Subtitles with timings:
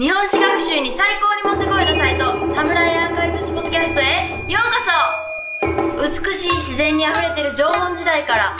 [0.00, 4.62] 日本史学習に最高にもってこいのサイトサムライアーカイブスポッドキャストへよう
[5.60, 6.24] こそ。
[6.24, 8.56] 美しい自然にあふれてる縄文時代から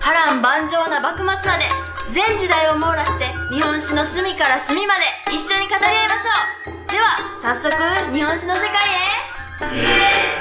[0.00, 1.68] 波乱万丈な幕末まで
[2.08, 6.90] 全時代を網羅して日本史の隅から隅まで一緒に語り合いましょう。
[6.90, 7.68] では早速
[8.16, 10.37] 日本史の世界へ。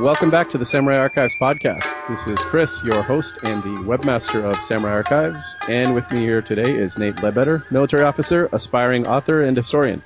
[0.00, 2.08] Welcome back to the Samurai Archives podcast.
[2.08, 6.40] This is Chris, your host and the webmaster of Samurai Archives, and with me here
[6.40, 10.02] today is Nate Ledbetter, military officer, aspiring author, and historian.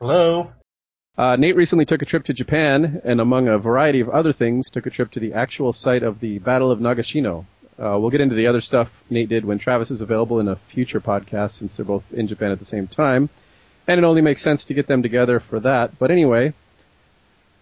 [0.00, 0.50] Hello.
[1.16, 4.68] Uh, Nate recently took a trip to Japan, and among a variety of other things,
[4.68, 7.46] took a trip to the actual site of the Battle of Nagashino.
[7.78, 10.56] Uh, we'll get into the other stuff Nate did when Travis is available in a
[10.56, 13.30] future podcast, since they're both in Japan at the same time,
[13.86, 16.00] and it only makes sense to get them together for that.
[16.00, 16.52] But anyway,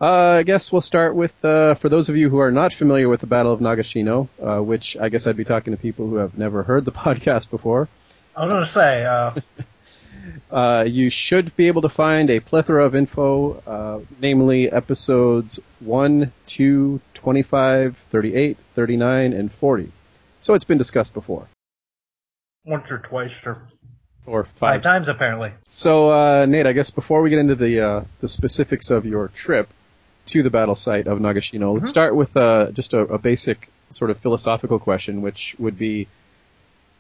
[0.02, 3.09] uh, I guess we'll start with, uh, for those of you who are not familiar
[3.09, 6.16] with the Battle of Nagashino, uh, which I guess I'd be talking to people who
[6.16, 7.88] have never heard the podcast before.
[8.37, 9.34] I was going to say, uh,
[10.52, 16.30] Uh, you should be able to find a plethora of info, uh, namely episodes 1,
[16.46, 19.91] 2, 25, 38, 39, and 40.
[20.41, 21.48] So it's been discussed before.
[22.65, 23.63] once or twice or
[24.26, 24.82] Or five five.
[24.82, 25.52] times apparently.
[25.66, 29.26] So, uh, Nate, I guess before we get into the, uh, the specifics of your
[29.29, 29.69] trip
[30.26, 34.10] to the battle site of Nagashino, let's start with, uh, just a, a basic sort
[34.10, 36.09] of philosophical question, which would be,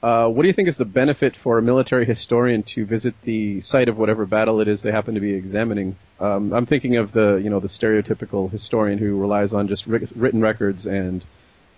[0.02, 3.60] uh, what do you think is the benefit for a military historian to visit the
[3.60, 5.96] site of whatever battle it is they happen to be examining?
[6.18, 10.10] Um, I'm thinking of the, you know, the stereotypical historian who relies on just wri-
[10.16, 11.24] written records and,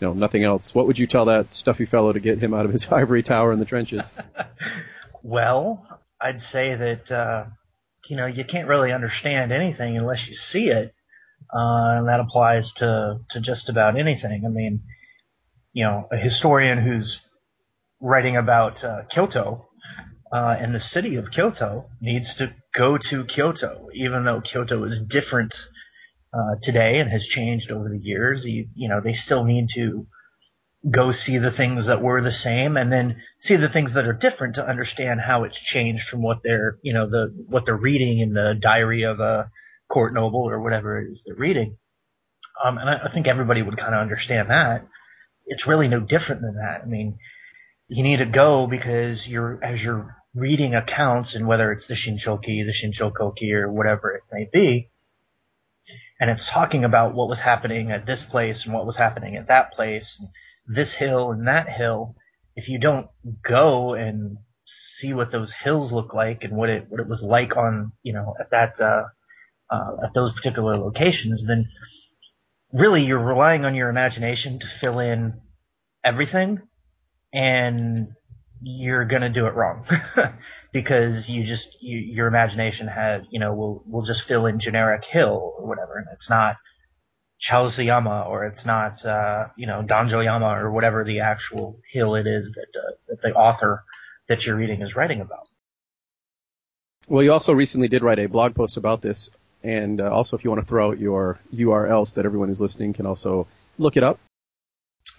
[0.01, 0.75] you know, nothing else.
[0.75, 3.53] What would you tell that stuffy fellow to get him out of his ivory tower
[3.53, 4.14] in the trenches?
[5.25, 5.86] Well,
[6.20, 7.47] I'd say that, uh,
[8.08, 10.94] you know, you can't really understand anything unless you see it.
[11.55, 14.43] Uh, and that applies to, to just about anything.
[14.45, 14.83] I mean,
[15.73, 17.19] you know, a historian who's
[18.01, 19.69] writing about uh, Kyoto
[20.33, 25.01] uh, and the city of Kyoto needs to go to Kyoto, even though Kyoto is
[25.01, 25.55] different
[26.33, 28.45] uh, today and has changed over the years.
[28.45, 30.07] You, you know, they still need to
[30.91, 34.13] go see the things that were the same and then see the things that are
[34.13, 38.19] different to understand how it's changed from what they're, you know, the, what they're reading
[38.19, 39.51] in the diary of a
[39.89, 41.77] court noble or whatever it is they're reading.
[42.62, 44.86] Um, and I, I think everybody would kind of understand that.
[45.46, 46.83] It's really no different than that.
[46.83, 47.18] I mean,
[47.89, 52.64] you need to go because you're, as you're reading accounts and whether it's the Shinshoki,
[52.64, 54.90] the Shinshokoki or whatever it may be,
[56.20, 59.48] and it's talking about what was happening at this place and what was happening at
[59.48, 60.28] that place, and
[60.77, 62.14] this hill and that hill.
[62.56, 63.08] If you don't
[63.42, 67.56] go and see what those hills look like and what it what it was like
[67.56, 69.05] on you know at that uh,
[69.70, 71.69] uh, at those particular locations, then
[72.73, 75.41] really you're relying on your imagination to fill in
[76.02, 76.61] everything,
[77.33, 78.08] and
[78.63, 79.86] you're gonna do it wrong
[80.73, 85.05] because you just you, your imagination had you know will will just fill in generic
[85.05, 86.57] hill or whatever, and it's not
[87.42, 92.52] Chausuyama or it's not uh, you know Danjoyama or whatever the actual hill it is
[92.52, 93.85] that uh, that the author
[94.29, 95.48] that you're reading is writing about.
[97.07, 99.31] Well, you also recently did write a blog post about this,
[99.64, 102.61] and uh, also if you want to throw out your URL so that everyone who's
[102.61, 103.48] listening can also
[103.79, 104.20] look it up.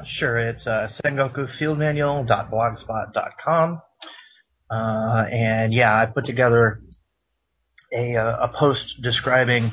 [0.05, 3.81] Sure, it's uh, sengokufieldmanual.blogspot.com.
[4.69, 6.81] Uh, and yeah, I put together
[7.93, 9.71] a, uh, a post describing,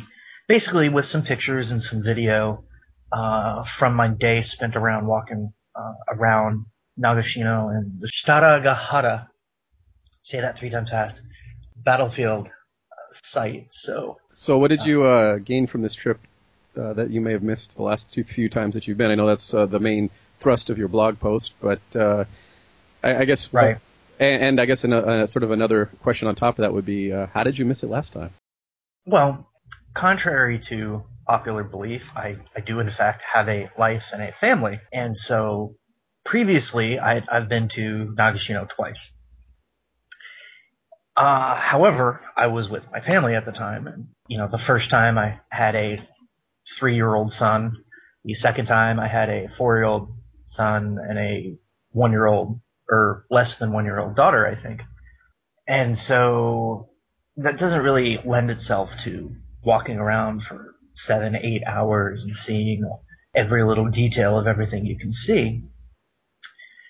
[0.48, 2.64] basically with some pictures and some video,
[3.10, 6.66] uh, from my day spent around walking, uh, around
[6.98, 9.28] Nagashino and the Shitaragahara,
[10.22, 11.20] say that three times fast,
[11.76, 12.48] battlefield
[13.12, 13.68] site.
[13.70, 16.18] So, So, what did you uh, gain from this trip
[16.76, 19.10] uh, that you may have missed the last two few times that you've been?
[19.10, 20.10] I know that's uh, the main
[20.40, 22.24] thrust of your blog post, but uh,
[23.02, 23.78] I, I guess Right.
[24.18, 26.86] And, and I guess an, uh, sort of another question on top of that would
[26.86, 28.30] be, uh, how did you miss it last time?
[29.04, 29.48] Well,
[29.94, 34.78] contrary to popular belief, I, I do in fact have a life and a family.
[34.92, 35.74] And so
[36.24, 39.10] previously I, I've been to Nagashino twice.
[41.16, 44.90] Uh, however, I was with my family at the time and, you know, the first
[44.90, 46.08] time I had a
[46.78, 47.84] three year old son.
[48.24, 50.14] The second time I had a four year old
[50.46, 51.58] son and a
[51.90, 54.82] one year old or less than one year old daughter, I think.
[55.66, 56.90] And so
[57.36, 59.34] that doesn't really lend itself to
[59.64, 62.88] walking around for seven, eight hours and seeing
[63.34, 65.64] every little detail of everything you can see.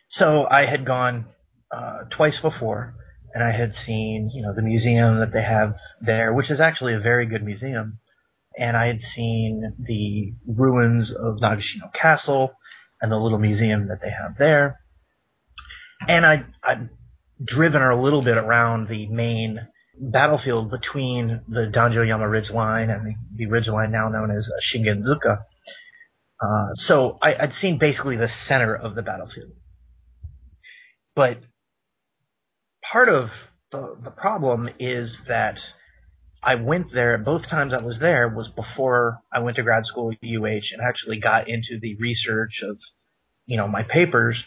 [0.08, 1.26] So I had gone
[1.70, 2.94] uh, twice before,
[3.34, 6.94] and I had seen, you know, the museum that they have there, which is actually
[6.94, 7.98] a very good museum.
[8.58, 12.52] And I had seen the ruins of Nagashino Castle
[13.00, 14.80] and the little museum that they have there.
[16.06, 16.88] And I, I
[17.42, 19.66] driven a little bit around the main
[19.98, 25.44] battlefield between the Danjoyama Ridge Line and the, the ridge line now known as Shingenzuka.
[26.40, 29.52] Uh, so I, I'd seen basically the center of the battlefield.
[31.14, 31.38] But
[32.92, 33.30] part of
[33.70, 35.60] the, the problem is that
[36.42, 40.12] I went there, both times I was there was before I went to grad school
[40.12, 42.76] at UH and actually got into the research of,
[43.46, 44.44] you know, my papers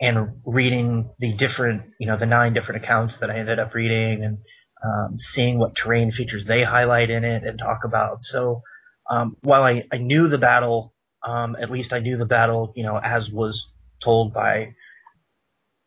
[0.00, 4.22] and reading the different, you know, the nine different accounts that I ended up reading
[4.22, 4.38] and
[4.84, 8.22] um, seeing what terrain features they highlight in it and talk about.
[8.22, 8.62] So
[9.10, 10.94] um, while I, I knew the battle,
[11.26, 13.68] um, at least I knew the battle, you know, as was
[14.00, 14.74] told by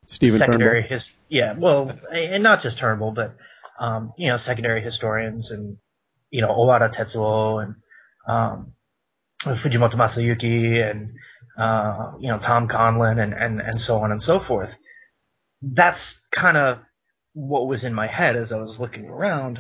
[0.06, 0.98] Stephen secondary Turnbull.
[0.98, 3.36] his yeah well and not just Turnbull but
[3.80, 5.78] um, you know secondary historians and
[6.30, 7.76] you know Owada Tetsuo and
[8.28, 8.74] um,
[9.44, 11.14] Fujimoto Masayuki and
[11.58, 14.70] uh, you know Tom Conlan and, and and so on and so forth.
[15.62, 16.80] That's kind of
[17.34, 19.60] what was in my head as I was looking around,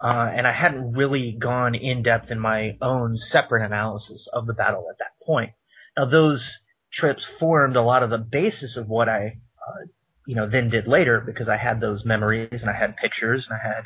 [0.00, 4.54] uh, and I hadn't really gone in depth in my own separate analysis of the
[4.54, 5.52] battle at that point.
[5.96, 6.58] Now those
[6.92, 9.38] trips formed a lot of the basis of what I
[10.26, 13.58] you know, then did later because I had those memories and I had pictures and
[13.58, 13.84] I had,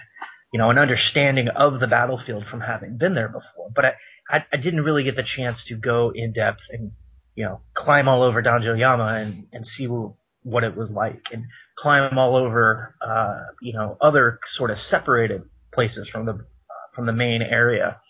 [0.52, 3.70] you know, an understanding of the battlefield from having been there before.
[3.74, 3.94] But I,
[4.28, 6.92] I, I didn't really get the chance to go in depth and,
[7.34, 9.86] you know, climb all over Danjoyama and, and see
[10.42, 11.44] what it was like and
[11.76, 15.42] climb all over, uh, you know, other sort of separated
[15.72, 18.00] places from the, uh, from the main area,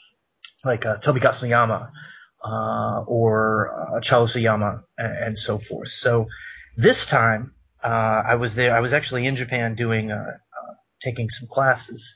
[0.64, 1.90] like, uh, Tobigasuyama,
[2.44, 5.88] uh, or, uh, and, and so forth.
[5.88, 6.28] So
[6.76, 8.76] this time, uh, I was there.
[8.76, 12.14] I was actually in Japan doing uh, uh, taking some classes,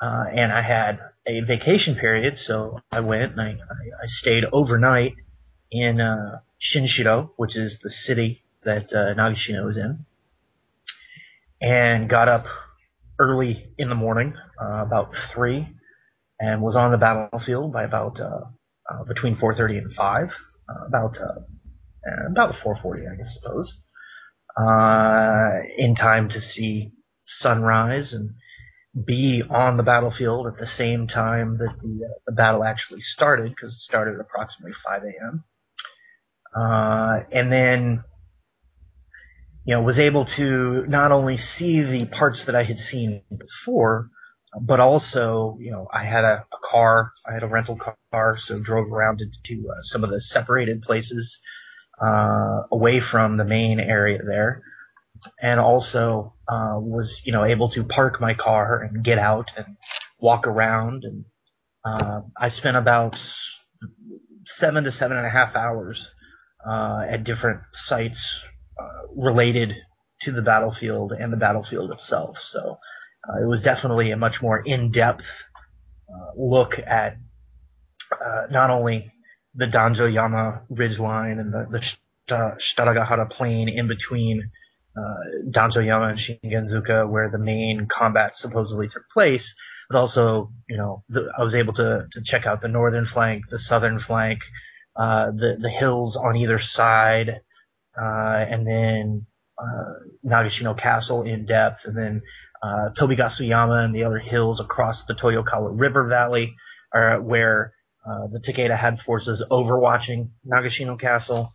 [0.00, 4.44] uh, and I had a vacation period, so I went and I, I, I stayed
[4.50, 5.14] overnight
[5.70, 10.06] in uh, Shinshiro, which is the city that uh, Nagashino is in,
[11.60, 12.46] and got up
[13.18, 15.68] early in the morning, about three,
[16.40, 18.18] and was on the battlefield by about
[19.06, 20.30] between 4:30 and 5,
[20.68, 21.40] uh, about uh,
[22.30, 23.76] about 4:40, I guess, suppose
[24.58, 26.92] uh, in time to see
[27.24, 28.30] sunrise and
[29.06, 33.50] be on the battlefield at the same time that the, uh, the battle actually started
[33.50, 35.44] because it started at approximately 5 a.m.
[36.56, 38.02] Uh, and then,
[39.64, 44.08] you know, was able to not only see the parts that I had seen before,
[44.60, 48.56] but also, you know, I had a, a car, I had a rental car, so
[48.56, 51.38] drove around to, to uh, some of the separated places
[52.00, 54.62] uh, away from the main area there,
[55.40, 59.76] and also uh, was you know able to park my car and get out and
[60.18, 61.04] walk around.
[61.04, 61.24] And
[61.84, 63.18] uh, I spent about
[64.44, 66.08] seven to seven and a half hours
[66.68, 68.40] uh, at different sites
[68.80, 69.74] uh, related
[70.22, 72.38] to the battlefield and the battlefield itself.
[72.38, 72.78] So
[73.28, 75.24] uh, it was definitely a much more in-depth
[76.36, 77.16] look at
[78.50, 79.12] not only
[79.58, 81.66] the Danjoyama ridgeline and the,
[82.28, 84.50] the plain in between
[84.96, 89.54] uh, Danjoyama and Shingenzuka, where the main combat supposedly took place.
[89.90, 93.48] But also, you know, the, I was able to to check out the northern flank,
[93.50, 94.40] the southern flank,
[94.96, 97.40] uh, the the hills on either side,
[98.00, 99.26] uh, and then
[99.58, 99.94] uh,
[100.24, 102.22] Nagashino Castle in depth, and then
[102.62, 106.54] uh, Tobigasuyama and the other hills across the Toyokawa River Valley,
[107.18, 107.72] where
[108.08, 111.52] uh, the Takeda had forces overwatching Nagashino Castle,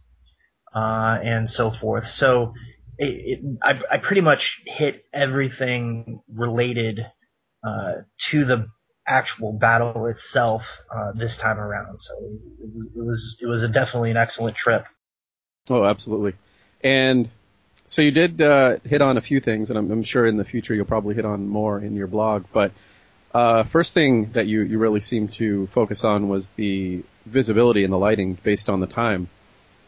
[0.75, 2.07] uh, and so forth.
[2.07, 2.53] So
[2.97, 6.99] it, it, I, I, pretty much hit everything related
[7.65, 7.93] uh,
[8.29, 8.67] to the
[9.07, 11.97] actual battle itself uh, this time around.
[11.97, 14.85] So it, it, was it was definitely an excellent trip.
[15.69, 16.33] Oh, absolutely.
[16.83, 17.29] And
[17.85, 20.45] so you did uh, hit on a few things, and I'm, I'm, sure in the
[20.45, 22.45] future you'll probably hit on more in your blog.
[22.53, 22.71] But
[23.33, 27.91] uh, first thing that you, you really seemed to focus on was the visibility and
[27.91, 29.27] the lighting based on the time.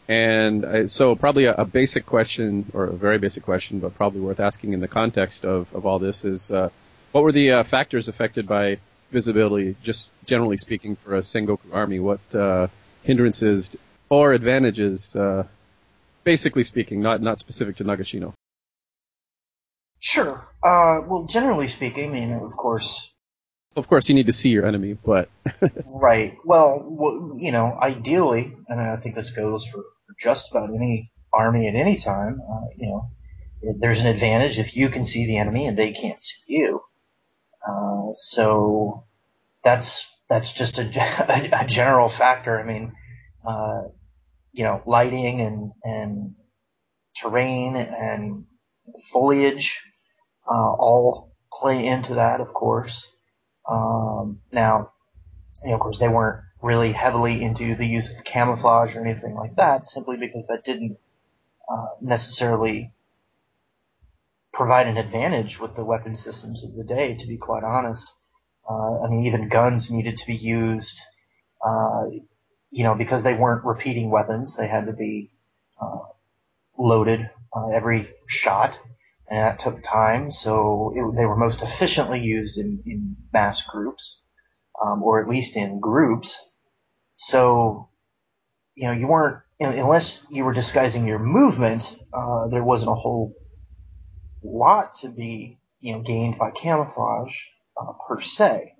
[0.08, 4.20] And uh, so probably a, a, basic question, or a very basic question, but probably
[4.20, 6.70] worth asking in the context of, of all this is, uh,
[7.12, 8.78] what were the uh, factors affected by
[9.10, 11.98] visibility, just generally speaking, for a Sengoku army?
[11.98, 12.68] What uh,
[13.02, 13.76] hindrances
[14.08, 15.44] or advantages, uh,
[16.22, 18.32] basically speaking, not, not specific to Nagashino?
[19.98, 20.46] Sure.
[20.62, 23.10] Uh, well, generally speaking, I mean, of course,
[23.76, 25.28] of course, you need to see your enemy, but
[25.84, 26.36] right.
[26.44, 29.84] Well, you know, ideally, and I think this goes for
[30.18, 32.40] just about any army at any time.
[32.40, 33.10] Uh, you know,
[33.78, 36.82] there's an advantage if you can see the enemy and they can't see you.
[37.66, 39.04] Uh, so
[39.62, 40.82] that's that's just a,
[41.60, 42.58] a, general factor.
[42.58, 42.92] I mean,
[43.46, 43.82] uh,
[44.52, 46.34] you know, lighting and and
[47.20, 48.44] terrain and
[49.12, 49.80] foliage,
[50.48, 53.06] uh, all play into that, of course.
[53.70, 54.92] Um, now,
[55.62, 59.34] you know, of course, they weren't really heavily into the use of camouflage or anything
[59.34, 60.98] like that, simply because that didn't
[61.68, 62.92] uh, necessarily
[64.52, 68.10] provide an advantage with the weapon systems of the day, to be quite honest.
[68.68, 71.00] Uh, I mean, even guns needed to be used,
[71.64, 72.04] uh,
[72.70, 74.56] you know, because they weren't repeating weapons.
[74.56, 75.30] They had to be
[75.80, 75.98] uh,
[76.78, 78.78] loaded uh, every shot,
[79.28, 80.30] and that took time.
[80.30, 84.18] So it, they were most efficiently used in, in mass groups,
[84.84, 86.40] um, or at least in groups.
[87.16, 87.88] So,
[88.74, 91.84] you know, you weren't unless you were disguising your movement.
[92.12, 93.34] Uh, there wasn't a whole
[94.42, 97.34] lot to be, you know, gained by camouflage
[97.80, 98.74] uh, per se.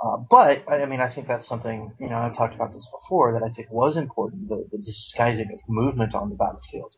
[0.00, 3.32] Uh, but I mean, I think that's something you know I've talked about this before
[3.32, 6.94] that I think was important the, the disguising of movement on the battlefield.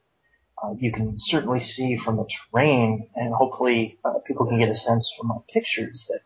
[0.63, 4.77] Uh, you can certainly see from the terrain, and hopefully uh, people can get a
[4.77, 6.21] sense from my pictures that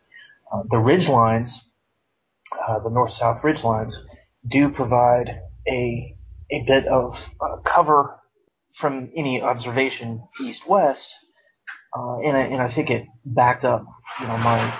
[0.52, 1.64] uh, the ridge lines,
[2.68, 3.96] uh, the north-south ridge lines,
[4.46, 6.16] do provide a
[6.50, 8.20] a bit of uh, cover
[8.74, 11.14] from any observation east-west,
[11.94, 13.86] and, I, and I think it backed up
[14.20, 14.78] you know my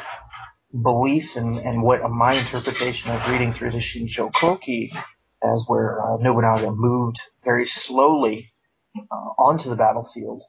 [0.83, 4.93] belief and, and what my interpretation of reading through the Shinsho Koki
[5.43, 8.53] as where uh, Nobunaga moved very slowly
[8.97, 10.43] uh, onto the battlefield.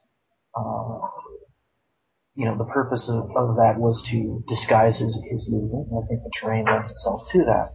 [0.54, 1.00] Uh,
[2.34, 5.88] you know, the purpose of, of that was to disguise his, his movement.
[5.90, 7.74] I think the terrain lends itself to that.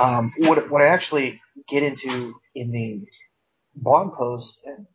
[0.00, 3.06] Um, what, what I actually get into in the
[3.74, 4.86] blog post, and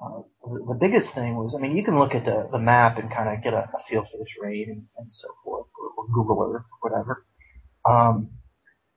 [0.00, 2.98] uh, the, the biggest thing was, I mean, you can look at the, the map
[2.98, 6.04] and kind of get a, a, feel for the terrain and, and so forth, or,
[6.04, 7.24] or Google Earth, whatever.
[7.88, 8.30] Um,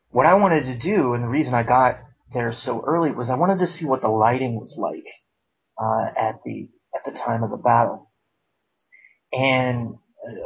[0.10, 2.00] what I wanted to do, and the reason I got
[2.34, 5.06] there so early, was I wanted to see what the lighting was like
[5.82, 8.12] uh, at the at the time of the battle.
[9.34, 9.96] And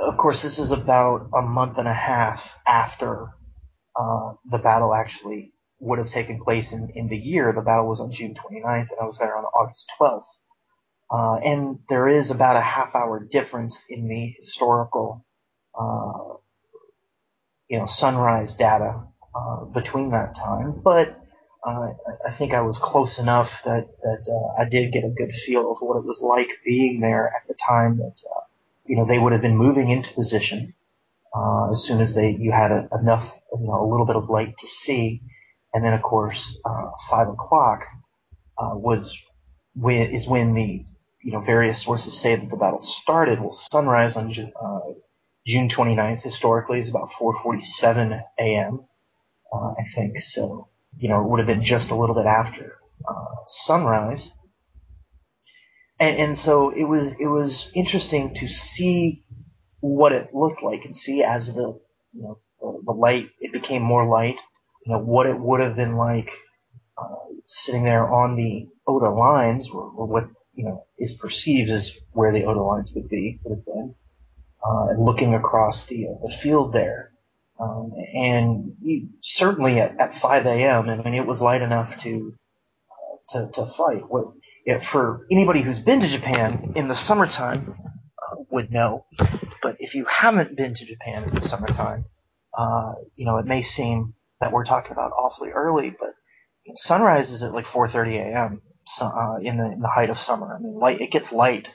[0.02, 3.30] of course, this is about a month and a half after
[3.96, 7.54] uh, the battle actually would have taken place in, in the year.
[7.54, 10.24] The battle was on June 29th, and I was there on August 12th.
[11.10, 15.26] Uh, and there is about a half hour difference in the historical,
[15.80, 16.36] uh,
[17.70, 19.04] you know, sunrise data
[19.36, 20.82] uh, between that time.
[20.84, 21.18] But
[21.66, 21.90] uh,
[22.26, 25.72] I think I was close enough that that uh, I did get a good feel
[25.72, 28.42] of what it was like being there at the time that uh,
[28.86, 30.74] you know they would have been moving into position
[31.72, 34.58] as soon as they you had a, enough you know a little bit of light
[34.58, 35.22] to see,
[35.74, 36.58] and then of course
[37.10, 37.82] five o'clock
[38.58, 39.18] was
[39.76, 40.86] when is when the
[41.28, 43.42] you know, various sources say that the battle started.
[43.42, 44.80] Well, sunrise on uh,
[45.46, 48.86] June 29th historically is about 4:47 a.m.
[49.52, 50.70] Uh, I think so.
[50.98, 52.78] You know, it would have been just a little bit after
[53.08, 54.30] uh, sunrise,
[56.00, 59.24] and, and so it was it was interesting to see
[59.80, 61.80] what it looked like and see as the
[62.14, 64.38] you know the, the light it became more light.
[64.86, 66.30] You know what it would have been like
[66.98, 71.92] uh, sitting there on the Oda lines, or, or what you know, is perceived as
[72.12, 73.96] where the Oda lines would be, would have been,
[74.66, 77.12] uh, and looking across the, uh, the field there.
[77.60, 82.34] Um, and you, certainly at, at 5 a.m., I mean, it was light enough to,
[82.92, 84.04] uh, to, to fight.
[84.08, 84.34] What,
[84.66, 89.06] yeah, for anybody who's been to Japan in the summertime, uh, would know.
[89.62, 92.06] But if you haven't been to Japan in the summertime,
[92.58, 96.14] uh, you know, it may seem that we're talking about awfully early, but
[96.76, 98.62] sunrise is at like 4:30 a.m
[99.02, 100.56] uh, in, the, in the height of summer.
[100.56, 101.70] I mean, light it gets light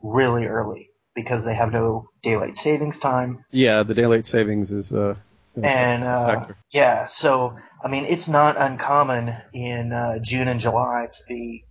[0.00, 3.44] really early because they have no daylight savings time.
[3.50, 5.16] Yeah, the daylight savings is uh,
[5.62, 11.22] and uh, yeah, so I mean, it's not uncommon in uh, June and July to
[11.28, 11.64] be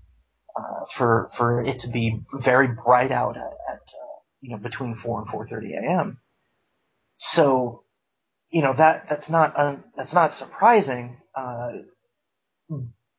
[0.55, 4.95] uh, for for it to be very bright out at, at uh, you know between
[4.95, 6.19] four and four thirty a.m.
[7.17, 7.83] So
[8.51, 11.17] you know that that's not un, that's not surprising.
[11.35, 11.69] Uh,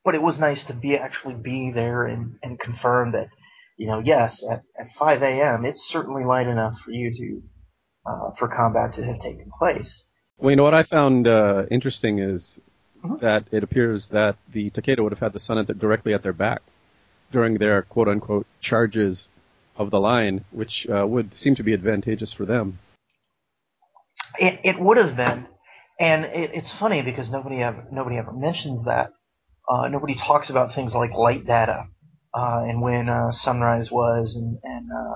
[0.03, 3.29] but it was nice to be actually be there and, and confirm that,
[3.77, 5.65] you know, yes, at, at 5 a.m.
[5.65, 7.41] it's certainly light enough for you to,
[8.09, 10.03] uh, for combat to have taken place.
[10.37, 12.61] Well, you know what I found uh, interesting is
[13.03, 13.17] mm-hmm.
[13.17, 16.21] that it appears that the Takeda would have had the sun at the, directly at
[16.21, 16.61] their back
[17.31, 19.31] during their quote unquote charges
[19.75, 22.79] of the line, which uh, would seem to be advantageous for them.
[24.37, 25.47] It, it would have been,
[25.99, 29.11] and it, it's funny because nobody ever nobody ever mentions that.
[29.67, 31.87] Uh, nobody talks about things like light data
[32.35, 35.13] and when uh, sunrise was and and, uh,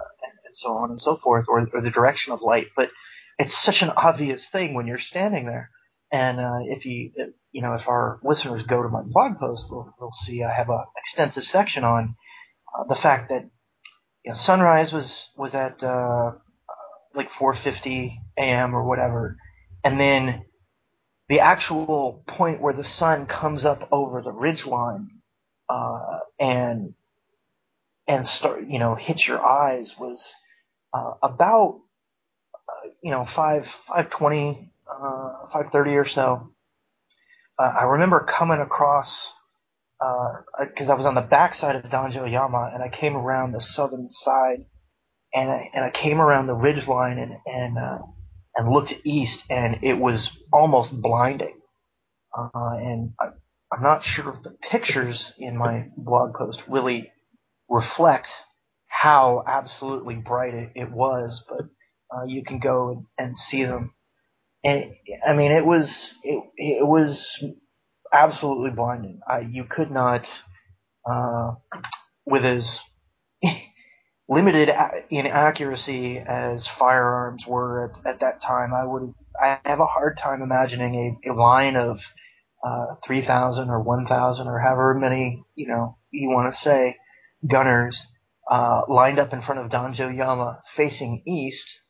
[0.48, 2.68] and so on and so forth, or, or the direction of light.
[2.76, 2.92] But
[3.40, 5.72] it's such an obvious thing when you're standing there.
[6.12, 7.12] And uh, if you
[7.52, 10.70] you know if our listeners go to my blog post, they'll, they'll see I have
[10.70, 12.16] an extensive section on
[12.78, 13.50] uh, the fact that
[14.24, 16.32] you know, sunrise was was at uh,
[17.14, 18.76] like 4:50 a.m.
[18.76, 19.38] or whatever,
[19.84, 20.46] and then
[21.30, 25.10] the actual point where the sun comes up over the ridge line
[25.70, 26.94] uh, and
[28.08, 30.34] and start you know hits your eyes was
[30.94, 31.82] uh, about
[32.70, 36.52] uh, you know five five twenty uh, five thirty or so.
[37.60, 39.34] Uh, I remember coming across
[40.00, 43.62] because uh, I was on the backside of Danjo Yama and I came around the
[43.62, 44.66] southern side
[45.34, 48.00] and I, and I came around the ridge line and and uh,
[48.56, 51.60] and looked east and it was almost blinding.
[52.38, 53.28] Uh, and I,
[53.74, 57.12] I'm not sure if the pictures in my blog post really
[57.70, 58.30] reflect
[58.88, 61.66] how absolutely bright it, it was, but
[62.16, 63.94] uh, you can go and, see them.
[64.64, 64.94] And
[65.26, 67.44] I mean, it was it, it was
[68.12, 69.20] absolutely blinding.
[69.28, 70.30] I, you could not,
[71.10, 71.56] uh,
[72.26, 72.80] with as
[74.30, 74.70] limited
[75.10, 80.18] in accuracy as firearms were at, at that time, I would I have a hard
[80.18, 82.02] time imagining a, a line of
[82.66, 86.98] uh, 3,000 or 1,000 or however many you know you want to say
[87.46, 88.06] gunners
[88.50, 91.82] uh, lined up in front of Danjo Yama facing east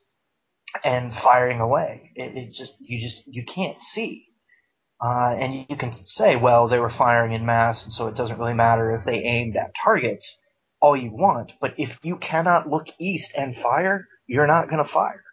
[0.83, 2.11] and firing away.
[2.15, 4.25] It, it just you just you can't see.
[4.99, 8.39] Uh, and you can say, well, they were firing in mass, and so it doesn't
[8.39, 10.37] really matter if they aimed at targets
[10.79, 11.51] all you want.
[11.61, 15.23] But if you cannot look east and fire, you're not going to fire.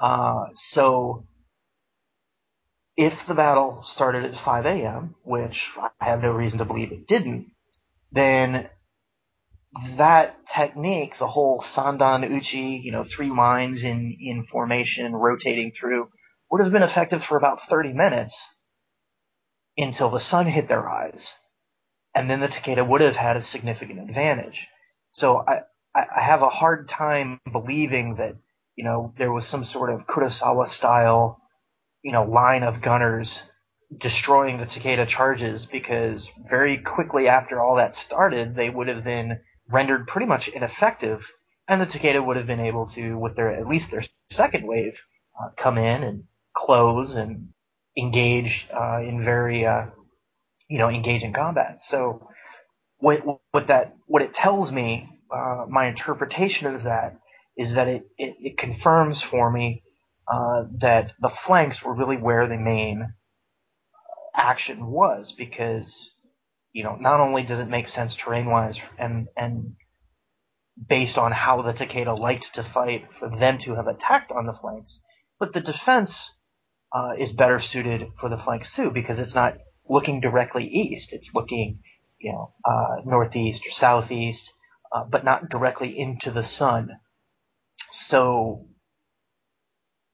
[0.00, 1.26] Uh, so
[2.96, 7.08] if the battle started at 5 a.m., which I have no reason to believe it
[7.08, 7.50] didn't,
[8.12, 8.68] then
[9.96, 16.08] that technique, the whole Sandan Uchi, you know, three lines in, in formation, rotating through,
[16.50, 18.36] would have been effective for about 30 minutes
[19.76, 21.32] until the sun hit their eyes.
[22.14, 24.68] And then the Takeda would have had a significant advantage.
[25.12, 25.62] So I,
[25.94, 28.36] I have a hard time believing that,
[28.76, 31.40] you know, there was some sort of Kurosawa style,
[32.02, 33.40] you know, line of gunners
[33.96, 39.40] destroying the Takeda charges because very quickly after all that started, they would have been
[39.68, 41.26] rendered pretty much ineffective,
[41.68, 45.00] and the Takeda would have been able to, with their at least their second wave,
[45.40, 46.24] uh, come in and
[46.54, 47.48] close and
[47.96, 49.86] engage uh, in very uh,
[50.68, 51.82] you know engaging combat.
[51.82, 52.28] So
[52.98, 53.22] what
[53.52, 57.18] what that what it tells me, uh, my interpretation of that
[57.56, 59.82] is that it it, it confirms for me
[60.32, 63.14] uh, that the flanks were really where the main
[64.34, 66.10] action was because
[66.74, 69.76] you know, not only does it make sense terrain wise and and
[70.88, 74.52] based on how the Takeda liked to fight for them to have attacked on the
[74.52, 75.00] flanks,
[75.38, 76.32] but the defense
[76.92, 79.54] uh, is better suited for the flanks too because it's not
[79.88, 81.78] looking directly east; it's looking,
[82.18, 84.52] you know, uh, northeast or southeast,
[84.92, 86.90] uh, but not directly into the sun.
[87.92, 88.66] So,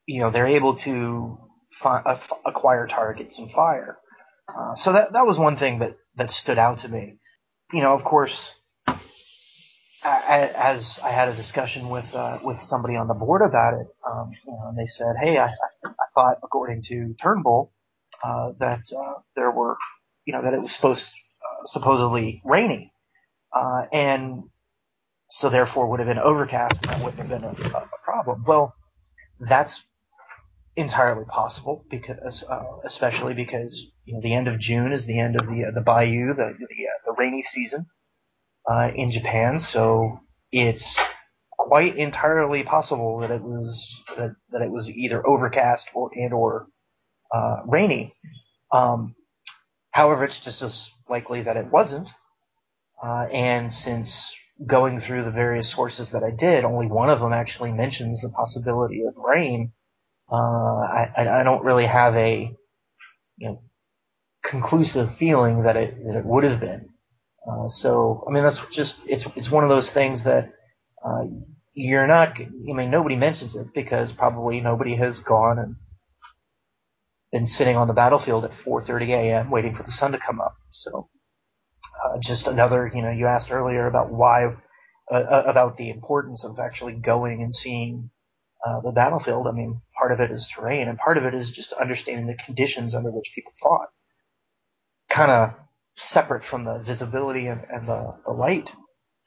[0.05, 1.39] you know, they're able to
[1.73, 3.97] fi- uh, acquire targets and fire.
[4.47, 7.19] Uh, so that that was one thing that that stood out to me.
[7.73, 8.53] You know, of course,
[10.03, 14.31] as I had a discussion with uh, with somebody on the board about it, um,
[14.47, 15.49] you know, and they said, "Hey, I,
[15.85, 17.73] I thought, according to Turnbull,
[18.25, 19.77] uh, that uh, there were,
[20.25, 22.93] you know, that it was supposed uh, supposedly rainy,
[23.55, 24.45] uh, and
[25.31, 28.75] so therefore would have been overcast, and that wouldn't have been a, a problem." Well,
[29.41, 29.83] that's
[30.81, 35.37] entirely possible because, uh, especially because you know the end of June is the end
[35.41, 37.87] of the uh, the Baiu, the the, uh, the rainy season
[38.69, 39.61] uh, in Japan.
[39.61, 40.97] So it's
[41.57, 46.67] quite entirely possible that it was that, that it was either overcast or and or
[47.33, 48.15] uh, rainy.
[48.73, 49.15] Um,
[49.91, 52.09] however, it's just as likely that it wasn't.
[53.03, 54.35] Uh, and since
[54.67, 58.29] going through the various sources that I did, only one of them actually mentions the
[58.29, 59.73] possibility of rain
[60.31, 62.57] uh, I, I don't really have a
[63.39, 63.63] you know,
[64.45, 66.91] conclusive feeling that it that it would have been.
[67.51, 70.53] Uh, so I mean that's just it's it's one of those things that
[71.05, 71.25] uh,
[71.75, 72.39] you're not.
[72.41, 75.77] I mean nobody mentions it because probably nobody has gone and
[77.33, 79.51] been sitting on the battlefield at 4:30 a.m.
[79.51, 80.57] waiting for the sun to come up.
[80.71, 81.09] So
[82.05, 84.47] uh, just another you know you asked earlier about why
[85.11, 88.11] uh, uh, about the importance of actually going and seeing
[88.67, 89.47] uh, the battlefield.
[89.47, 92.43] I mean, part of it is terrain, and part of it is just understanding the
[92.45, 93.89] conditions under which people fought.
[95.09, 95.55] Kind of
[95.97, 98.73] separate from the visibility and, and the, the light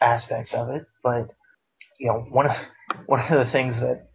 [0.01, 1.29] aspect of it, but
[1.99, 2.55] you know, one of
[3.05, 4.09] one of the things that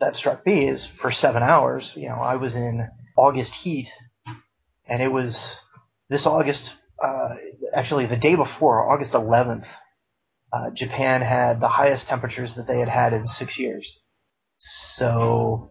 [0.00, 3.90] that struck me is for seven hours, you know, I was in August heat,
[4.86, 5.58] and it was
[6.08, 7.30] this August, uh,
[7.74, 9.66] actually the day before, August 11th,
[10.52, 13.98] uh, Japan had the highest temperatures that they had had in six years.
[14.58, 15.70] So,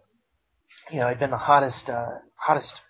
[0.90, 2.80] you know, it'd been the hottest, uh, hottest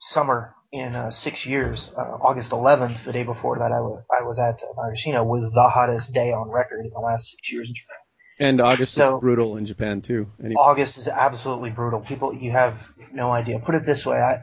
[0.00, 1.90] summer in uh, six years.
[1.96, 5.48] Uh, August 11th, the day before that I, was I was at uh, Nagashino, was
[5.54, 7.96] the hottest day on record in the last six years in Japan.
[8.40, 10.32] And August So- is brutal in Japan too.
[10.44, 12.00] Any- August is absolutely brutal.
[12.00, 12.76] People, you have
[13.12, 13.60] no idea.
[13.60, 14.40] Put it this way, I,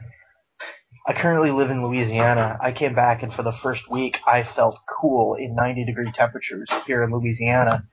[1.06, 2.56] I currently live in Louisiana.
[2.62, 6.70] I came back and for the first week I felt cool in 90 degree temperatures
[6.86, 7.84] here in Louisiana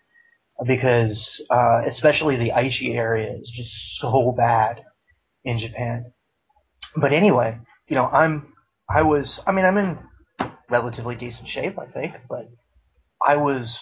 [0.65, 4.83] because, uh, especially the Aichi area is just so bad
[5.43, 6.11] in Japan.
[6.95, 8.53] But anyway, you know, I'm,
[8.89, 9.97] I was, I mean, I'm in
[10.69, 12.49] relatively decent shape, I think, but
[13.25, 13.79] I was,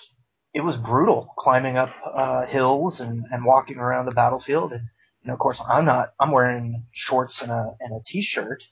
[0.53, 4.71] it was brutal climbing up, uh, hills and, and walking around the battlefield.
[4.73, 4.83] And,
[5.21, 8.63] you know, of course, I'm not, I'm wearing shorts and a, and a t-shirt,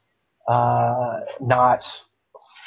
[0.47, 1.87] uh, not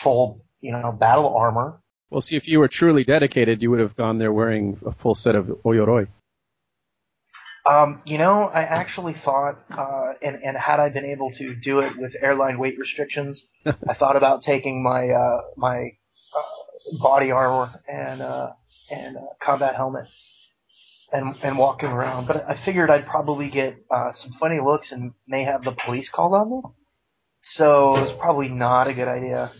[0.01, 1.81] full, you know, battle armor.
[2.11, 5.14] Well, see, if you were truly dedicated, you would have gone there wearing a full
[5.14, 6.09] set of Oyoroi.
[7.68, 11.81] Um, you know, I actually thought, uh, and, and had I been able to do
[11.81, 15.92] it with airline weight restrictions, I thought about taking my, uh, my,
[16.35, 18.53] uh, body armor and, uh,
[18.90, 20.07] and, uh, combat helmet
[21.12, 22.27] and, and walking around.
[22.27, 26.09] But I figured I'd probably get, uh, some funny looks and may have the police
[26.09, 26.62] called on me.
[27.42, 29.51] So it's probably not a good idea.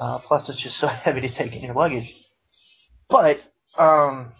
[0.00, 2.16] Uh, plus it's just so heavy to take in your luggage.
[3.08, 3.40] But,
[3.76, 4.32] um,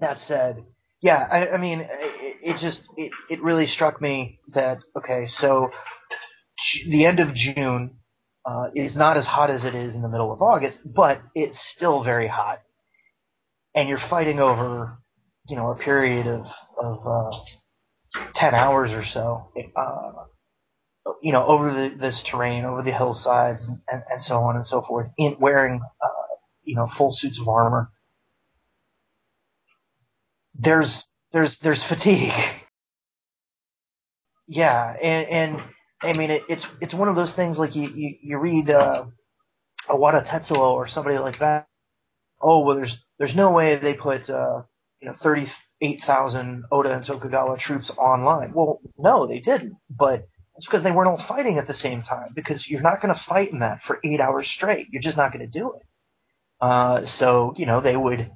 [0.00, 0.64] that said,
[1.00, 5.70] yeah, I, I mean, it, it just it, it really struck me that okay, so
[6.86, 7.96] the end of June
[8.44, 11.58] uh, is not as hot as it is in the middle of August, but it's
[11.58, 12.60] still very hot,
[13.74, 14.98] and you're fighting over
[15.48, 20.12] you know a period of of uh, ten hours or so, uh,
[21.22, 24.66] you know, over the, this terrain, over the hillsides, and, and, and so on and
[24.66, 26.08] so forth, in wearing uh,
[26.64, 27.88] you know full suits of armor
[30.58, 32.32] there's there's there's fatigue.
[34.48, 35.62] Yeah, and and
[36.02, 39.06] I mean it, it's it's one of those things like you you, you read uh,
[39.88, 41.66] Owada Tetsuo or somebody like that.
[42.42, 44.62] Oh well, there's there's no way they put uh,
[45.00, 45.48] you know thirty
[45.80, 48.52] eight thousand Oda and Tokugawa troops online.
[48.54, 50.28] Well, no, they didn't, but
[50.60, 52.32] it's because they weren't all fighting at the same time.
[52.34, 54.88] Because you're not going to fight in that for eight hours straight.
[54.90, 55.82] You're just not going to do it.
[56.60, 58.30] Uh, so you know they would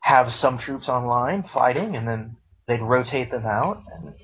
[0.00, 3.84] have some troops online fighting, and then they'd rotate them out.
[3.94, 4.14] And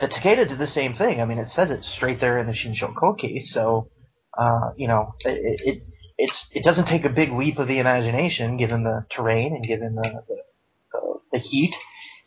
[0.00, 1.20] the Takeda did the same thing.
[1.20, 3.90] I mean, it says it straight there in the Shinsho Koki, so
[4.36, 5.82] uh, you know it, it
[6.18, 9.94] it's it doesn't take a big leap of the imagination, given the terrain and given
[9.94, 10.36] the the,
[10.90, 11.00] the,
[11.34, 11.76] the heat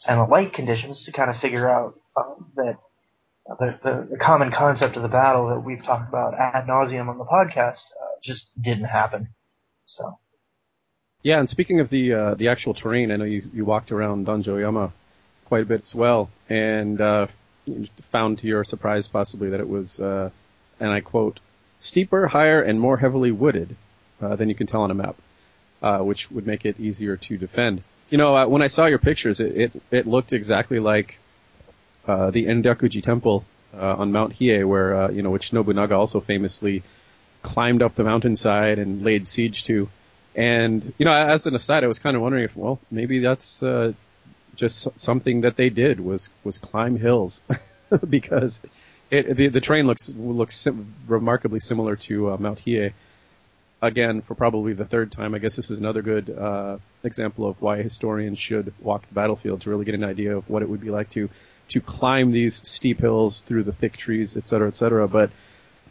[0.07, 2.77] and the light conditions, to kind of figure out um, that.
[3.47, 7.17] The, the, the common concept of the battle that we've talked about ad nauseum on
[7.17, 9.29] the podcast uh, just didn't happen.
[9.85, 10.19] So
[11.23, 14.27] Yeah, and speaking of the uh, the actual terrain, I know you, you walked around
[14.27, 14.91] Danjoyama
[15.45, 17.27] quite a bit as well, and uh,
[18.11, 20.29] found to your surprise possibly that it was, uh,
[20.79, 21.39] and I quote,
[21.79, 23.75] steeper, higher, and more heavily wooded
[24.21, 25.15] uh, than you can tell on a map,
[25.81, 27.81] uh, which would make it easier to defend.
[28.09, 31.19] You know, when I saw your pictures, it it, it looked exactly like
[32.07, 36.19] uh, the Enryakuji Temple uh, on Mount Hiei, where uh, you know which Nobunaga also
[36.19, 36.83] famously
[37.41, 39.89] climbed up the mountainside and laid siege to.
[40.35, 43.63] And you know, as an aside, I was kind of wondering if, well, maybe that's
[43.63, 43.93] uh,
[44.55, 47.41] just something that they did was was climb hills,
[48.09, 48.61] because
[49.09, 52.93] it, the the train looks looks sim- remarkably similar to uh, Mount Hiei.
[53.79, 57.61] Again, for probably the third time, I guess this is another good uh, example of
[57.61, 60.81] why historians should walk the battlefield to really get an idea of what it would
[60.81, 61.29] be like to
[61.69, 65.07] to climb these steep hills through the thick trees, et cetera, et cetera.
[65.07, 65.31] But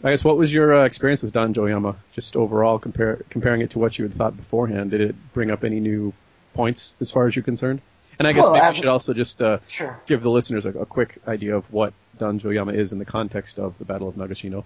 [0.03, 3.79] I guess what was your uh, experience with Danjoyama, just overall, compare, comparing it to
[3.79, 4.91] what you had thought beforehand?
[4.91, 6.13] Did it bring up any new
[6.55, 7.83] points as far as you're concerned?
[8.19, 10.01] And I guess Well, maybe we should also just uh, sure.
[10.07, 13.77] give the listeners a, a quick idea of what Danjoyama is in the context of
[13.79, 14.65] the Battle of Nagashino.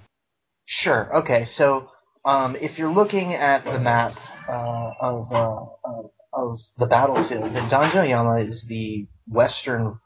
[0.65, 1.17] Sure.
[1.19, 1.45] Okay.
[1.47, 1.91] So,
[2.25, 4.17] um, if you're looking at the map
[4.49, 9.99] uh, of, uh, of of the battlefield, then Danjoyama is the western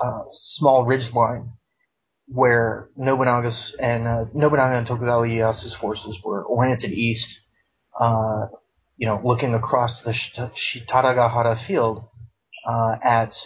[0.00, 1.50] uh, small ridge line
[2.26, 7.40] where Nobunaga's and uh, Nobunaga and Tokugawa Ieyasu's forces were oriented east.
[7.98, 8.46] Uh,
[8.96, 12.04] you know, looking across the Shita- Shitaragahara field
[12.66, 13.36] uh, at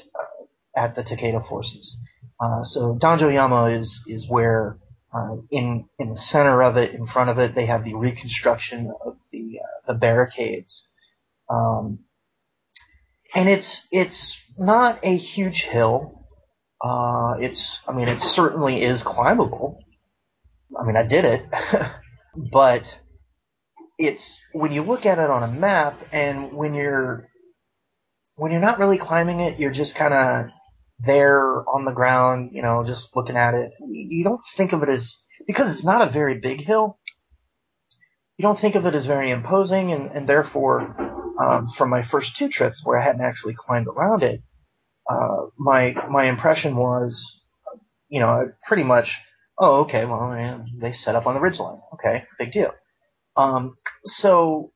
[0.77, 1.97] at the Takeda forces.
[2.41, 4.79] Uh, so Danjoyama is is where
[5.13, 8.93] uh, in in the center of it, in front of it, they have the reconstruction
[9.05, 10.83] of the uh, the barricades,
[11.49, 12.01] um,
[13.35, 16.27] and it's it's not a huge hill.
[16.85, 19.79] Uh, it's I mean it certainly is climbable.
[20.79, 21.43] I mean I did it,
[22.53, 22.99] but
[23.97, 27.29] it's when you look at it on a map and when you're
[28.37, 30.51] when you're not really climbing it, you're just kind of
[30.99, 33.71] there on the ground, you know, just looking at it.
[33.81, 36.99] You don't think of it as because it's not a very big hill.
[38.37, 40.97] You don't think of it as very imposing, and, and therefore,
[41.41, 44.43] um, from my first two trips where I hadn't actually climbed around it,
[45.09, 47.41] uh, my my impression was,
[48.09, 49.19] you know, pretty much,
[49.59, 51.81] oh, okay, well, man, they set up on the ridgeline.
[51.95, 52.73] Okay, big deal.
[53.37, 54.73] Um, so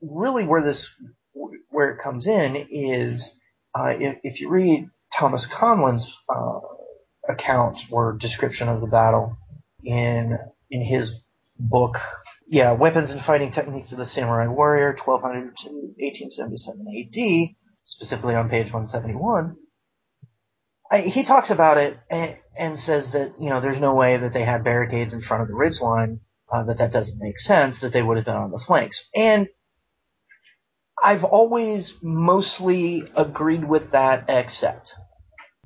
[0.00, 0.88] really, where this
[1.70, 3.30] where it comes in is
[3.74, 6.60] uh, if, if you read Thomas Conlan's uh,
[7.28, 9.36] account or description of the battle
[9.82, 10.38] in
[10.70, 11.24] in his
[11.58, 11.98] book,
[12.46, 15.68] yeah, Weapons and Fighting Techniques of the Samurai Warrior, 1200 to
[15.98, 19.56] 1877 AD, specifically on page 171.
[20.90, 24.32] I, he talks about it and, and, says that you know there's no way that
[24.32, 27.80] they had barricades in front of the ridge line, uh, that that doesn't make sense,
[27.80, 29.06] that they would have been on the flanks.
[29.14, 29.48] And
[31.02, 34.94] I've always mostly agreed with that, except,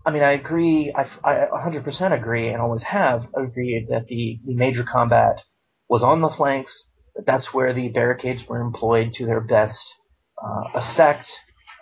[0.05, 4.55] I mean, I agree, I, I 100% agree, and always have agreed that the, the
[4.55, 5.43] major combat
[5.89, 9.95] was on the flanks, that that's where the barricades were employed to their best
[10.43, 11.31] uh, effect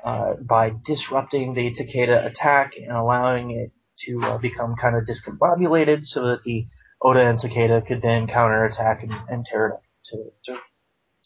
[0.04, 6.02] uh, by disrupting the Takeda attack and allowing it to uh, become kind of discombobulated
[6.04, 6.66] so that the
[7.02, 10.58] Oda and Takeda could then counterattack and, and tear it to, to,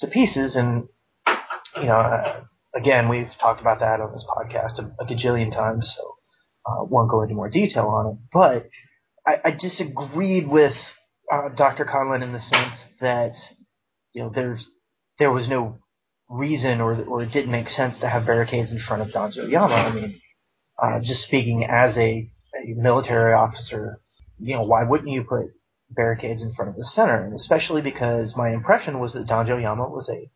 [0.01, 0.89] to pieces and
[1.77, 2.41] you know, uh,
[2.75, 6.17] again, we've talked about that on this podcast a, a gajillion times, so
[6.67, 8.19] uh, won't go into more detail on it.
[8.33, 8.69] But
[9.27, 10.77] I, I disagreed with
[11.33, 11.85] uh, Dr.
[11.85, 13.37] Conlan in the sense that
[14.13, 14.69] you know there's
[15.19, 15.79] there was no
[16.29, 19.75] reason or or it didn't make sense to have barricades in front of Danjo Yama.
[19.75, 20.21] I mean,
[20.83, 24.01] uh, just speaking as a, a military officer,
[24.39, 25.47] you know, why wouldn't you put
[25.91, 27.25] barricades in front of the center?
[27.25, 30.31] And especially because my impression was that Danjo Yama was a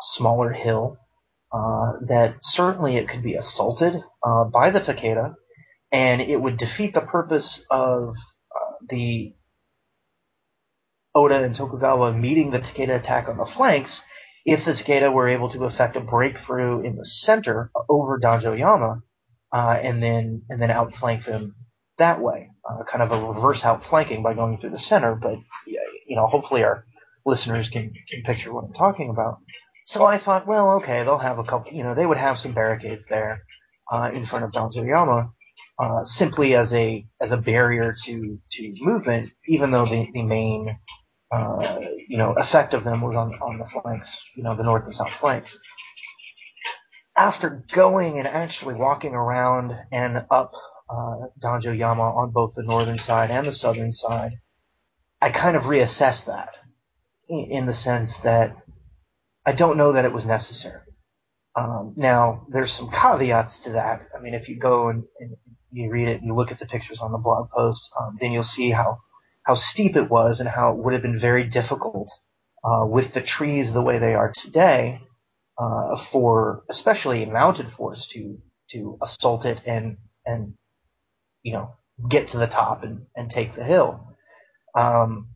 [0.00, 0.96] smaller hill
[1.52, 5.34] uh, that certainly it could be assaulted uh, by the Takeda,
[5.90, 8.14] and it would defeat the purpose of
[8.54, 9.34] uh, the
[11.14, 14.02] Oda and Tokugawa meeting the Takeda attack on the flanks
[14.44, 19.02] if the Takeda were able to effect a breakthrough in the center over Danjoyama
[19.52, 21.54] uh, and then and then outflank them
[21.98, 25.14] that way, uh, kind of a reverse outflanking by going through the center.
[25.14, 26.84] But you know, hopefully our
[27.24, 29.38] listeners can, can picture what I'm talking about.
[29.84, 32.52] So I thought, well, okay, they'll have a couple, you know, they would have some
[32.52, 33.42] barricades there
[33.90, 35.32] uh, in front of Danjoyama,
[35.78, 40.78] uh, simply as a as a barrier to to movement, even though the the main
[41.32, 44.84] uh, you know effect of them was on on the flanks, you know, the north
[44.84, 45.56] and south flanks.
[47.16, 50.52] After going and actually walking around and up
[50.88, 54.32] uh, Danjoyama on both the northern side and the southern side,
[55.20, 56.50] I kind of reassessed that
[57.28, 58.56] in the sense that
[59.44, 60.82] I don't know that it was necessary.
[61.56, 64.06] Um, now, there's some caveats to that.
[64.16, 65.36] I mean, if you go and, and
[65.70, 68.32] you read it and you look at the pictures on the blog post, um, then
[68.32, 69.00] you'll see how,
[69.44, 72.10] how steep it was and how it would have been very difficult
[72.64, 75.00] uh, with the trees the way they are today
[75.58, 78.38] uh, for especially mounted force to
[78.70, 80.54] to assault it and and
[81.42, 81.74] you know
[82.08, 84.16] get to the top and, and take the hill.
[84.74, 85.28] Um,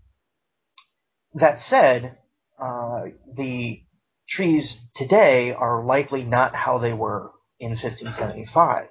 [1.34, 2.16] that said,
[2.58, 3.02] uh,
[3.36, 3.82] the
[4.28, 8.88] trees today are likely not how they were in 1575.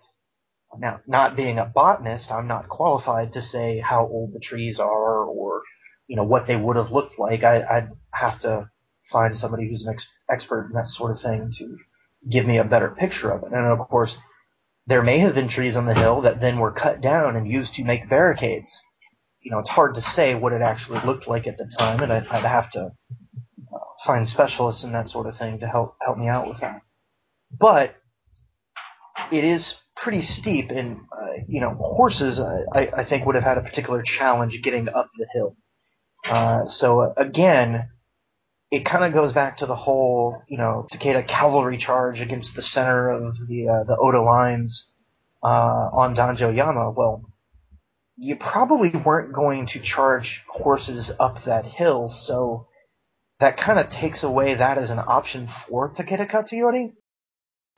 [0.78, 5.24] Now, not being a botanist, I'm not qualified to say how old the trees are
[5.24, 5.62] or,
[6.08, 7.44] you know, what they would have looked like.
[7.44, 8.70] I, would have to
[9.10, 11.78] find somebody who's an ex- expert in that sort of thing to
[12.30, 13.54] give me a better picture of it.
[13.54, 14.18] And of course,
[14.88, 17.76] there may have been trees on the hill that then were cut down and used
[17.76, 18.78] to make barricades.
[19.42, 22.12] You know, it's hard to say what it actually looked like at the time, and
[22.12, 22.92] I'd, I'd have to
[24.06, 26.82] find specialists and that sort of thing to help help me out with that.
[27.52, 27.96] But
[29.32, 33.58] it is pretty steep, and uh, you know, horses I, I think would have had
[33.58, 35.56] a particular challenge getting up the hill.
[36.26, 37.90] Uh, so uh, again,
[38.72, 42.62] it kind of goes back to the whole you know Takeda cavalry charge against the
[42.62, 44.90] center of the uh, the Oda lines
[45.44, 46.92] uh, on Danjo Yama.
[46.92, 47.24] Well,
[48.18, 52.68] you probably weren't going to charge horses up that hill, so
[53.40, 56.94] that kind of takes away that as an option for Takeda Katsuyori.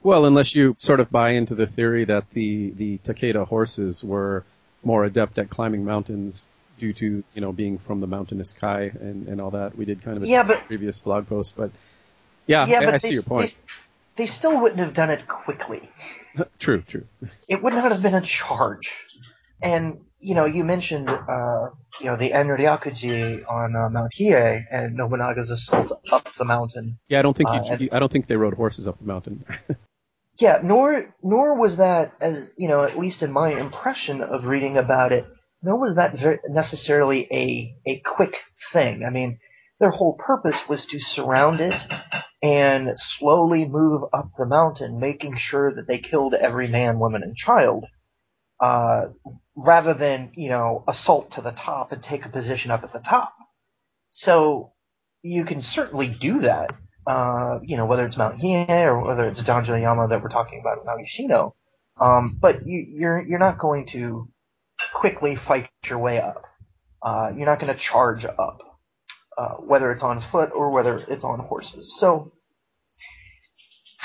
[0.03, 4.43] Well, unless you sort of buy into the theory that the, the Takeda horses were
[4.83, 9.27] more adept at climbing mountains due to, you know, being from the mountainous Kai and,
[9.27, 9.75] and all that.
[9.75, 11.71] We did kind of a yeah, but, previous blog post, but
[12.45, 13.57] yeah, yeah I, but I see they, your point.
[14.15, 15.89] They, they still wouldn't have done it quickly.
[16.59, 17.05] true, true.
[17.47, 19.05] It would not have been a charge.
[19.61, 24.95] And you know, you mentioned, uh, you know, the Enryakuji on uh, Mount Hiei and
[24.95, 26.99] Nobunaga's assault up the mountain.
[27.07, 29.05] Yeah, I don't think Uh, you, and- I don't think they rode horses up the
[29.05, 29.43] mountain.
[30.39, 34.77] Yeah, nor nor was that, as you know, at least in my impression of reading
[34.77, 35.25] about it,
[35.63, 39.03] nor was that very necessarily a a quick thing.
[39.03, 39.39] I mean,
[39.79, 41.73] their whole purpose was to surround it
[42.43, 47.35] and slowly move up the mountain, making sure that they killed every man, woman, and
[47.35, 47.85] child,
[48.59, 49.07] uh,
[49.55, 52.99] rather than you know assault to the top and take a position up at the
[52.99, 53.35] top.
[54.09, 54.73] So
[55.21, 56.71] you can certainly do that
[57.07, 60.79] uh, you know, whether it's Mount Hiei or whether it's Danjoyama that we're talking about
[60.79, 61.53] at Nagashino.
[61.99, 64.29] Um, but you, you're you're not going to
[64.93, 66.43] quickly fight your way up.
[67.01, 68.59] Uh, you're not going to charge up,
[69.37, 71.97] uh, whether it's on foot or whether it's on horses.
[71.97, 72.33] So,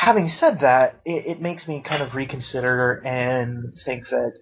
[0.03, 4.33] having said that, it, it makes me kind of reconsider and think that,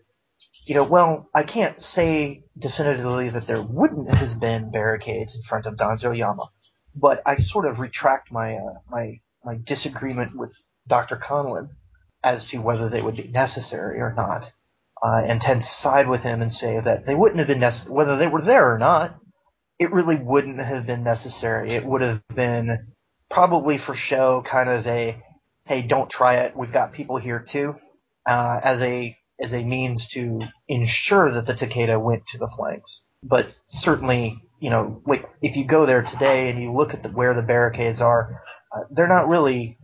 [0.66, 5.66] you know, well, I can't say definitively that there wouldn't have been barricades in front
[5.66, 6.48] of Danjoyama
[6.94, 10.52] but I sort of retract my uh, my my disagreement with
[10.86, 11.16] Dr.
[11.16, 11.70] Conlan
[12.22, 14.52] as to whether they would be necessary or not,
[15.02, 17.94] uh, and tend to side with him and say that they wouldn't have been necessary,
[17.94, 19.16] whether they were there or not.
[19.78, 21.72] It really wouldn't have been necessary.
[21.72, 22.92] It would have been
[23.30, 25.22] probably for show, kind of a,
[25.70, 26.56] hey, don't try it.
[26.56, 27.76] We've got people here too,
[28.28, 33.02] uh, as a as a means to ensure that the Takeda went to the flanks.
[33.22, 37.08] But certainly, you know, like if you go there today and you look at the,
[37.10, 38.42] where the barricades are,
[38.74, 39.78] uh, they're not really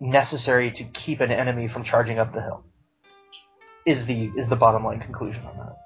[0.00, 2.64] necessary to keep an enemy from charging up the hill.
[3.86, 5.76] Is the is the bottom line conclusion on that?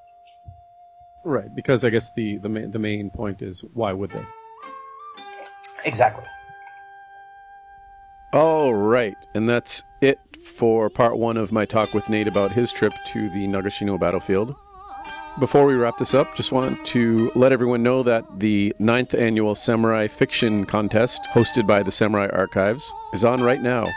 [1.26, 4.24] right, because I guess the the main, the main point is why would they?
[5.84, 6.24] Exactly.
[8.36, 12.70] All right, and that's it for part one of my talk with Nate about his
[12.70, 14.54] trip to the Nagashino battlefield.
[15.40, 19.54] Before we wrap this up, just want to let everyone know that the ninth annual
[19.54, 23.90] Samurai Fiction Contest, hosted by the Samurai Archives, is on right now.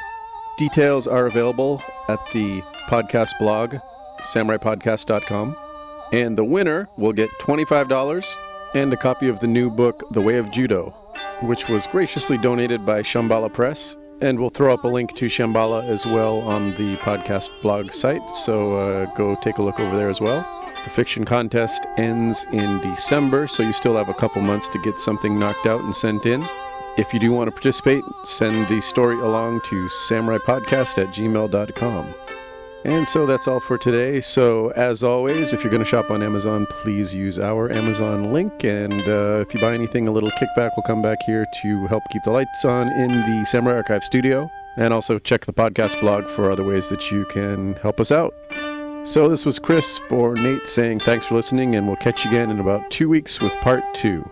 [0.58, 3.76] Details are available at the podcast blog,
[4.22, 5.58] samuraipodcast.com,
[6.14, 8.38] and the winner will get $25
[8.74, 10.92] and a copy of the new book, The Way of Judo,
[11.42, 13.98] which was graciously donated by Shambhala Press.
[14.22, 18.30] And we'll throw up a link to Shambhala as well on the podcast blog site,
[18.30, 20.46] so uh, go take a look over there as well.
[20.84, 25.00] The fiction contest ends in December, so you still have a couple months to get
[25.00, 26.48] something knocked out and sent in.
[26.98, 32.14] If you do want to participate, send the story along to samuraipodcast at gmail.com.
[32.86, 34.22] And so that's all for today.
[34.22, 38.64] So, as always, if you're going to shop on Amazon, please use our Amazon link.
[38.64, 42.04] And uh, if you buy anything, a little kickback will come back here to help
[42.10, 44.50] keep the lights on in the Samurai Archive studio.
[44.78, 48.34] And also check the podcast blog for other ways that you can help us out.
[49.04, 52.50] So, this was Chris for Nate saying thanks for listening, and we'll catch you again
[52.50, 54.30] in about two weeks with part two.